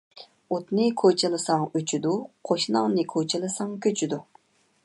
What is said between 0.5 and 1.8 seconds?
ئوتنى كوچىلىساڭ